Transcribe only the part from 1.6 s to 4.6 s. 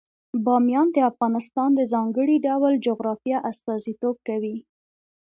د ځانګړي ډول جغرافیه استازیتوب کوي.